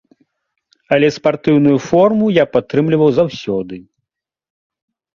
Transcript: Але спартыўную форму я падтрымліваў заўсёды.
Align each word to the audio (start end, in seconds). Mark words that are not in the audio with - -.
Але 0.97 1.07
спартыўную 1.17 1.75
форму 1.89 2.33
я 2.43 2.49
падтрымліваў 2.57 3.09
заўсёды. 3.21 3.75